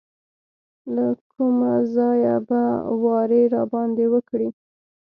[0.95, 2.61] له کومه ځایه به
[3.03, 4.49] واری راباندې وکړي.